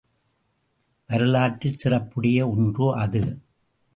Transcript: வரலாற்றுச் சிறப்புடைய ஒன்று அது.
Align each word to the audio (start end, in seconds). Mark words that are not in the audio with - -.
வரலாற்றுச் 1.07 1.77
சிறப்புடைய 1.77 2.49
ஒன்று 2.49 2.95
அது. 2.95 3.21